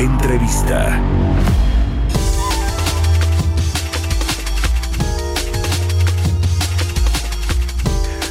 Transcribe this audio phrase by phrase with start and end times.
[0.00, 0.98] Entrevista.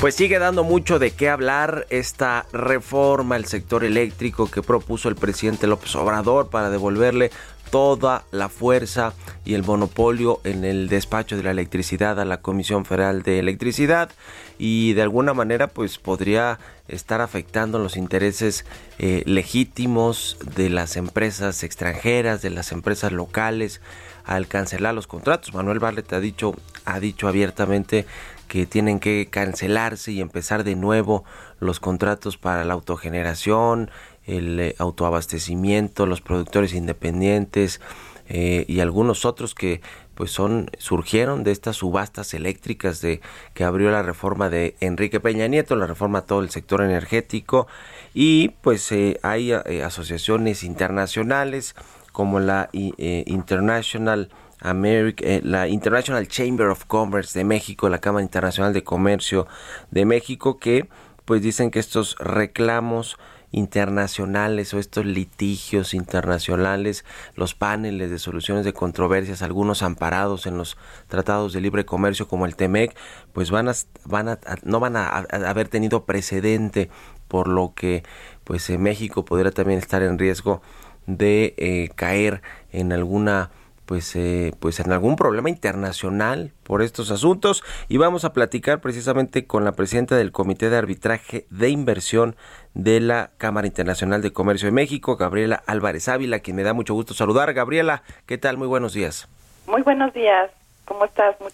[0.00, 5.16] Pues sigue dando mucho de qué hablar esta reforma al sector eléctrico que propuso el
[5.16, 7.30] presidente López Obrador para devolverle
[7.70, 12.84] toda la fuerza y el monopolio en el despacho de la electricidad a la Comisión
[12.84, 14.10] Federal de Electricidad
[14.58, 18.64] y de alguna manera pues podría estar afectando los intereses
[18.98, 23.80] eh, legítimos de las empresas extranjeras, de las empresas locales
[24.24, 25.54] al cancelar los contratos.
[25.54, 26.54] Manuel Barlet ha dicho,
[26.84, 28.06] ha dicho abiertamente
[28.48, 31.24] que tienen que cancelarse y empezar de nuevo
[31.60, 33.90] los contratos para la autogeneración,
[34.36, 37.80] el eh, autoabastecimiento, los productores independientes
[38.28, 39.80] eh, y algunos otros que
[40.14, 43.20] pues son surgieron de estas subastas eléctricas de
[43.54, 47.66] que abrió la reforma de Enrique Peña Nieto, la reforma a todo el sector energético.
[48.12, 51.74] Y pues eh, hay asociaciones internacionales
[52.12, 54.30] como la International
[54.62, 59.46] eh, la International Chamber of Commerce de México, la Cámara Internacional de Comercio
[59.90, 60.88] de México, que
[61.24, 63.16] pues dicen que estos reclamos
[63.52, 70.76] internacionales o estos litigios internacionales, los paneles de soluciones de controversias, algunos amparados en los
[71.08, 72.96] tratados de libre comercio como el TEMEC,
[73.32, 73.72] pues van a,
[74.04, 76.90] van a, no van a, haber tenido precedente,
[77.28, 78.02] por lo que
[78.44, 80.62] pues en México podría también estar en riesgo
[81.06, 82.42] de eh, caer
[82.72, 83.50] en alguna
[83.90, 89.48] pues, eh, pues en algún problema internacional por estos asuntos y vamos a platicar precisamente
[89.48, 92.36] con la presidenta del Comité de Arbitraje de Inversión
[92.72, 96.94] de la Cámara Internacional de Comercio de México, Gabriela Álvarez Ávila, quien me da mucho
[96.94, 97.52] gusto saludar.
[97.52, 98.58] Gabriela, ¿qué tal?
[98.58, 99.28] Muy buenos días.
[99.66, 100.52] Muy buenos días.
[100.84, 101.34] ¿Cómo estás?
[101.40, 101.50] Muy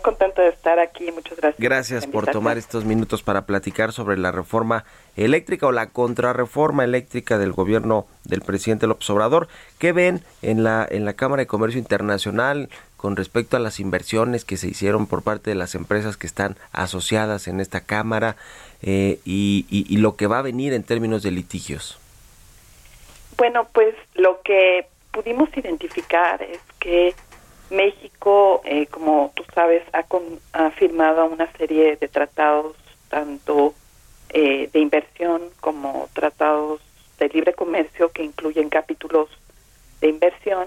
[0.00, 1.60] contento de estar aquí, muchas gracias.
[1.60, 4.84] Gracias por tomar estos minutos para platicar sobre la reforma
[5.16, 9.48] eléctrica o la contrarreforma eléctrica del gobierno del presidente López Obrador.
[9.78, 14.44] ¿Qué ven en la, en la Cámara de Comercio Internacional con respecto a las inversiones
[14.44, 18.36] que se hicieron por parte de las empresas que están asociadas en esta Cámara
[18.82, 21.98] eh, y, y lo que va a venir en términos de litigios?
[23.36, 27.14] Bueno, pues lo que pudimos identificar es que
[27.70, 32.76] México, eh, como tú sabes, ha, firmado una serie de tratados,
[33.08, 33.74] tanto
[34.30, 36.80] eh, de inversión como tratados
[37.18, 39.28] de libre comercio que incluyen capítulos
[40.00, 40.66] de inversión.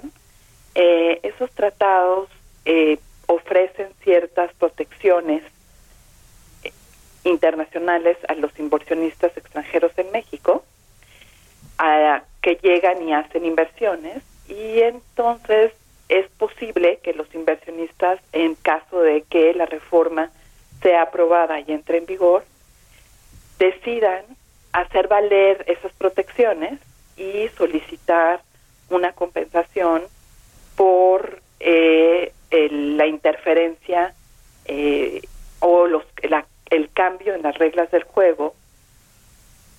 [0.75, 2.29] Eh, esos tratados
[3.27, 5.43] ofrecen ciertas protecciones
[7.25, 10.63] internacionales a los inversionistas extranjeros en México,
[11.77, 15.73] a, que llegan y hacen inversiones, y entonces
[16.09, 20.29] es posible que los inversionistas, en caso de que la reforma
[20.81, 22.43] sea aprobada y entre en vigor,
[23.57, 24.25] decidan
[24.73, 26.79] hacer valer esas protecciones
[27.15, 28.41] y solicitar
[28.89, 30.03] una compensación
[30.75, 34.13] por eh, la interferencia
[34.65, 35.21] eh,
[35.59, 36.03] o los,
[36.69, 38.53] el cambio en las reglas del juego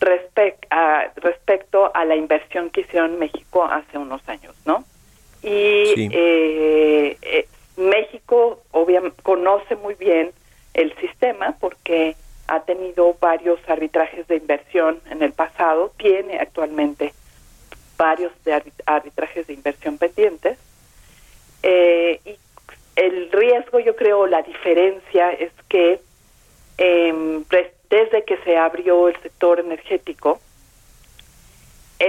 [0.01, 4.85] respecto a la inversión que hicieron en México hace unos años, ¿no?
[5.45, 7.47] Y eh, eh,
[7.77, 10.33] México obviamente conoce muy bien
[10.73, 12.17] el sistema porque
[12.47, 17.13] ha tenido varios arbitrajes de inversión en el pasado, tiene actualmente
[17.99, 20.59] varios de arbitrajes de inversión pendientes.
[21.63, 22.37] Eh, y
[22.97, 26.01] el riesgo, yo creo, la diferencia es que
[26.79, 27.45] em,
[27.91, 30.41] desde que se abrió el sector energético,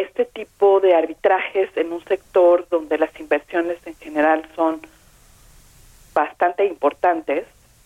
[0.02, 4.82] este tipo de arbitrajes en un sector donde las inversiones en general son
[6.14, 7.46] bastante importantes,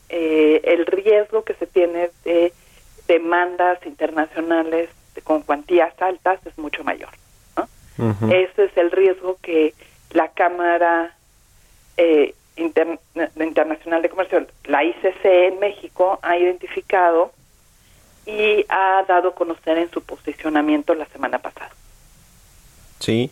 [0.10, 2.54] eh, el riesgo que se tiene de
[3.08, 4.90] demandas internacionales
[5.24, 7.10] con cuantías altas es mucho mayor.
[8.32, 9.74] Ese es el riesgo que
[10.12, 11.14] la Cámara
[11.98, 17.34] eh, Internacional de Comercio, la ICC en México, ha identificado
[18.26, 21.72] y ha dado a conocer en su posicionamiento la semana pasada.
[23.00, 23.32] Sí.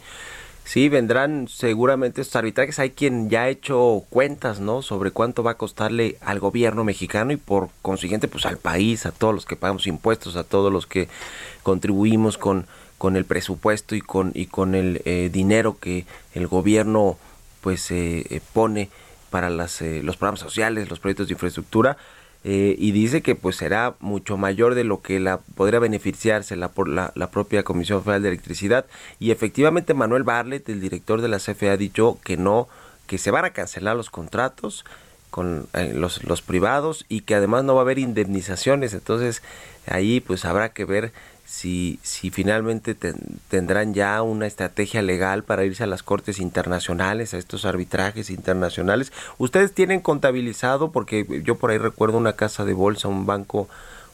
[0.68, 2.78] Sí, vendrán seguramente estos arbitrajes.
[2.80, 4.82] Hay quien ya ha hecho cuentas, ¿no?
[4.82, 9.14] Sobre cuánto va a costarle al gobierno mexicano y por consiguiente, pues al país, a
[9.14, 11.08] todos los que pagamos impuestos, a todos los que
[11.64, 12.68] contribuimos con,
[12.98, 17.18] con el presupuesto y con, y con el eh, dinero que el gobierno
[17.62, 18.90] pues eh, eh, pone
[19.30, 21.96] para las, los programas sociales, los proyectos de infraestructura.
[22.50, 26.88] Y dice que pues será mucho mayor de lo que la podría beneficiarse la, por
[26.88, 28.86] la, la, propia Comisión Federal de Electricidad.
[29.20, 32.70] Y efectivamente Manuel Barlet, el director de la CFE, ha dicho que no,
[33.06, 34.86] que se van a cancelar los contratos
[35.30, 38.94] con los, los privados y que además no va a haber indemnizaciones.
[38.94, 39.44] Entonces
[39.86, 41.12] ahí pues habrá que ver
[41.48, 42.94] si, si finalmente
[43.48, 49.14] tendrán ya una estrategia legal para irse a las cortes internacionales, a estos arbitrajes internacionales.
[49.38, 53.70] Ustedes tienen contabilizado, porque yo por ahí recuerdo una casa de bolsa, un banco,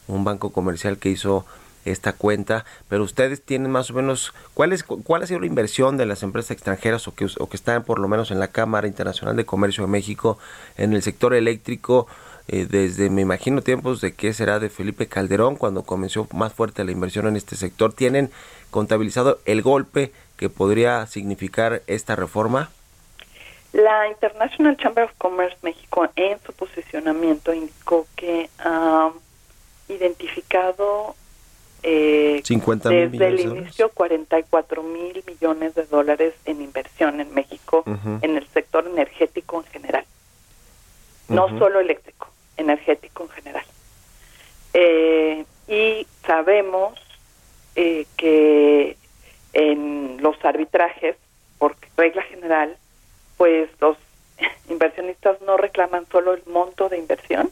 [0.06, 1.44] un banco comercial que hizo
[1.84, 5.96] esta cuenta, pero ustedes tienen más o menos cuál es cuál ha sido la inversión
[5.96, 8.86] de las empresas extranjeras o que o que están por lo menos en la Cámara
[8.86, 10.38] Internacional de Comercio de México
[10.78, 12.06] en el sector eléctrico
[12.46, 16.84] eh, desde, me imagino, tiempos de que será de Felipe Calderón, cuando comenzó más fuerte
[16.84, 17.94] la inversión en este sector.
[17.94, 18.30] ¿Tienen
[18.70, 22.70] contabilizado el golpe que podría significar esta reforma?
[23.72, 29.10] La International Chamber of Commerce México en su posicionamiento indicó que ha
[29.88, 31.16] identificado
[31.82, 37.84] eh, 50 desde el inicio 44 mil millones de dólares en inversión en México
[38.22, 40.04] en el sector energético en general,
[41.28, 43.64] no solo eléctrico energético en general.
[44.72, 46.98] Eh, y sabemos
[47.76, 48.96] eh, que
[49.52, 51.14] en los arbitrajes,
[51.58, 52.76] por regla general,
[53.36, 53.96] pues los
[54.68, 57.50] inversionistas no reclaman solo el monto de inversión,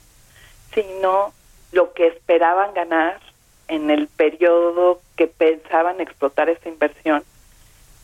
[0.75, 1.32] sino
[1.70, 3.20] lo que esperaban ganar
[3.69, 7.23] en el periodo que pensaban explotar esa inversión.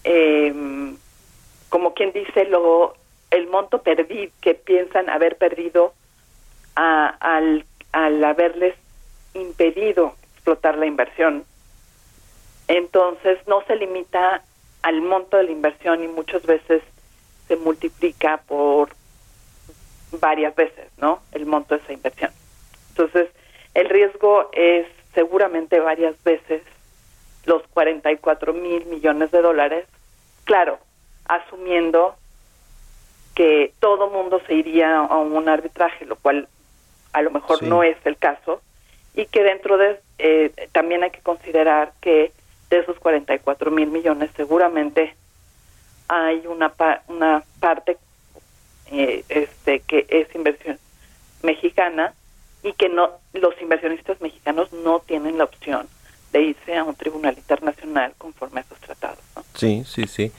[0.05, 0.55] Eh,
[1.71, 2.95] como quien dice, lo,
[3.33, 5.93] el monto perdido que piensan haber perdido
[6.77, 8.77] al, al haberles
[9.35, 10.15] impedido
[10.49, 11.45] explotar la inversión.
[12.69, 14.43] Entonces no se limita
[14.83, 16.83] al monto de la inversión y muchas veces
[17.47, 18.91] se multiplica por
[20.13, 21.21] varias veces, ¿no?
[21.33, 22.31] El monto de esa inversión.
[22.91, 23.29] Entonces,
[23.75, 26.63] el riesgo es seguramente varias veces
[27.45, 29.87] los 44 mil millones de dólares,
[30.45, 30.79] claro,
[31.27, 32.17] asumiendo
[33.35, 36.49] que todo mundo se iría a un arbitraje, lo cual
[37.13, 38.63] a lo mejor no es el caso,
[39.15, 42.33] y que dentro de, eh, también hay que considerar que
[42.71, 45.15] de esos 44 mil millones seguramente
[46.09, 46.73] hay una,
[47.09, 47.99] una parte
[48.91, 50.79] eh, este que es inversión
[51.43, 52.15] mexicana
[52.63, 55.87] y que no los inversionistas mexicanos no tienen la opción
[56.33, 59.21] de irse a un tribunal internacional conforme a esos tratados.
[59.55, 60.33] Sí, sí, sí.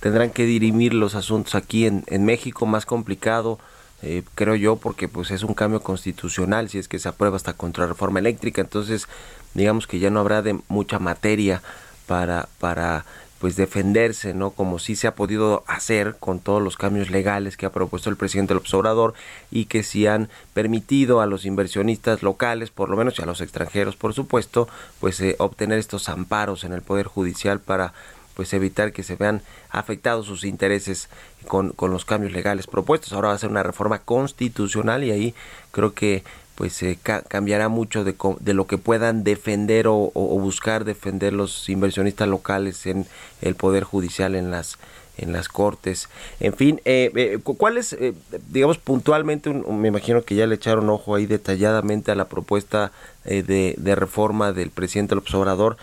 [0.00, 3.58] Tendrán que dirimir los asuntos aquí en, en México, más complicado
[4.02, 7.52] eh, creo yo, porque pues es un cambio constitucional, si es que se aprueba esta
[7.52, 9.06] contrarreforma eléctrica, entonces
[9.54, 11.62] digamos que ya no habrá de mucha materia
[12.06, 13.04] para, para
[13.42, 14.50] pues defenderse, ¿no?
[14.50, 18.16] Como sí se ha podido hacer con todos los cambios legales que ha propuesto el
[18.16, 19.14] presidente López Obrador
[19.50, 23.40] y que sí han permitido a los inversionistas locales, por lo menos y a los
[23.40, 24.68] extranjeros, por supuesto,
[25.00, 27.94] pues eh, obtener estos amparos en el Poder Judicial para
[28.34, 31.08] pues evitar que se vean afectados sus intereses
[31.46, 33.12] con, con los cambios legales propuestos.
[33.12, 35.34] Ahora va a ser una reforma constitucional y ahí
[35.70, 36.22] creo que
[36.54, 36.98] pues se
[37.28, 43.06] cambiará mucho de, de, lo que puedan defender o, buscar defender los inversionistas locales en
[43.40, 44.78] el poder judicial en las
[45.18, 46.08] en las cortes
[46.40, 48.14] en fin eh, eh cuál es eh,
[48.48, 52.92] digamos puntualmente me imagino que ya le echaron ojo ahí detalladamente a la propuesta
[53.26, 55.76] eh, de, de, reforma del presidente López Obrador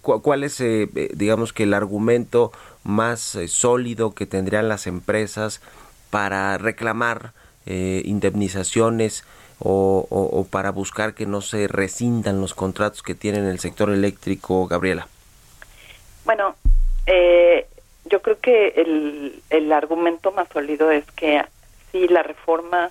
[0.00, 2.52] ¿Cuál es, eh, eh, digamos que el argumento
[2.84, 5.60] más eh, sólido que tendrían las empresas
[6.10, 7.32] para reclamar
[7.66, 9.24] indemnizaciones
[9.60, 15.06] o, para buscar que no se rescindan los contratos que tienen el sector eléctrico, Gabriela?
[16.24, 16.56] Bueno,
[18.06, 21.44] yo creo que el, el argumento más sólido es que
[21.92, 22.90] sí, la reforma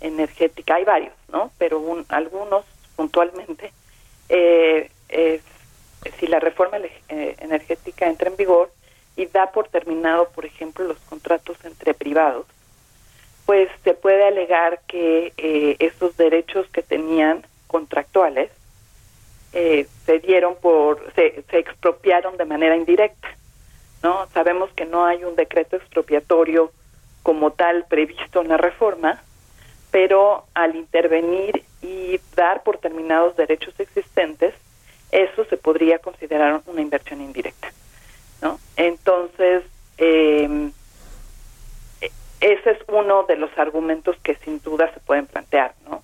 [0.00, 1.50] energética, hay varios, ¿no?
[1.56, 2.64] Pero algunos
[2.96, 3.72] puntualmente
[4.28, 5.42] eh, es
[6.18, 8.70] si la reforma eh, energética entra en vigor
[9.16, 12.46] y da por terminado, por ejemplo, los contratos entre privados,
[13.46, 18.50] pues se puede alegar que eh, esos derechos que tenían contractuales
[19.52, 23.28] eh, se dieron por, se, se expropiaron de manera indirecta.
[24.02, 24.26] ¿no?
[24.32, 26.72] Sabemos que no hay un decreto expropiatorio
[27.22, 29.22] como tal previsto en la reforma,
[29.90, 34.54] pero al intervenir y dar por terminados derechos existentes,
[35.12, 37.72] eso se podría considerar una inversión indirecta.
[38.42, 38.58] ¿no?
[38.76, 39.64] Entonces,
[40.02, 40.70] Eh,
[42.40, 46.02] ese es uno de los argumentos que sin duda se pueden plantear, ¿no?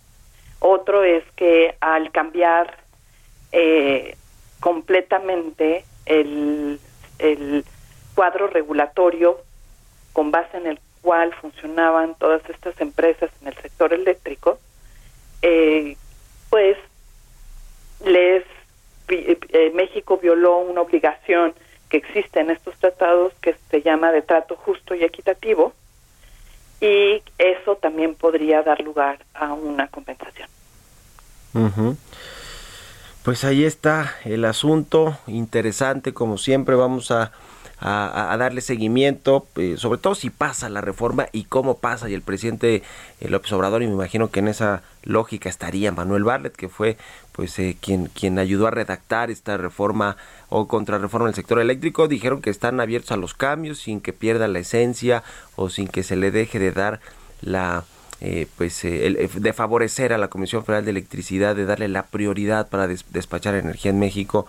[0.61, 2.77] Otro es que al cambiar
[3.53, 4.17] eh,
[4.61, 6.79] completamente el,
[7.19, 7.65] el
[8.15, 9.41] cuadro regulatorio
[10.13, 14.59] con base en el cual funcionaban todas estas empresas en el sector eléctrico,
[15.41, 15.97] eh,
[16.51, 16.77] pues
[18.05, 18.45] les
[19.57, 21.55] eh, México violó una obligación
[21.89, 25.73] que existe en estos tratados que se llama de trato justo y equitativo
[26.81, 30.49] y eso también podría dar lugar a una compensación.
[33.23, 37.33] Pues ahí está el asunto, interesante como siempre, vamos a
[37.81, 42.09] darle seguimiento, eh, sobre todo si pasa la reforma y cómo pasa.
[42.09, 42.83] Y el presidente
[43.21, 46.97] eh, López Obrador, y me imagino que en esa lógica estaría Manuel Barlet, que fue
[47.37, 50.17] pues eh, quien, quien ayudó a redactar esta reforma
[50.49, 54.49] o contrarreforma del sector eléctrico, dijeron que están abiertos a los cambios sin que pierda
[54.49, 55.23] la esencia
[55.55, 57.01] o sin que se le deje de dar
[57.41, 57.85] la
[58.57, 63.55] pues de favorecer a la Comisión Federal de Electricidad, de darle la prioridad para despachar
[63.55, 64.47] energía en México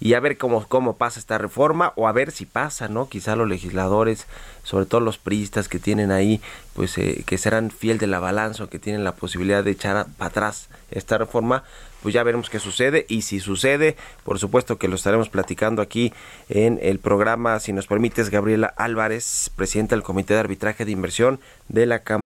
[0.00, 3.08] y a ver cómo, cómo pasa esta reforma o a ver si pasa, ¿no?
[3.08, 4.26] Quizá los legisladores,
[4.62, 6.40] sobre todo los priistas que tienen ahí,
[6.74, 10.06] pues eh, que serán fiel de la balanza o que tienen la posibilidad de echar
[10.18, 11.64] para atrás esta reforma,
[12.06, 16.12] pues ya veremos qué sucede y si sucede, por supuesto que lo estaremos platicando aquí
[16.48, 21.40] en el programa, si nos permites, Gabriela Álvarez, presidenta del Comité de Arbitraje de Inversión
[21.66, 22.25] de la Cámara.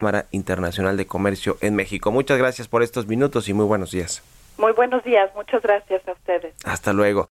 [0.00, 2.10] Cámara Internacional de Comercio en México.
[2.10, 4.22] Muchas gracias por estos minutos y muy buenos días.
[4.56, 6.54] Muy buenos días, muchas gracias a ustedes.
[6.64, 7.28] Hasta luego.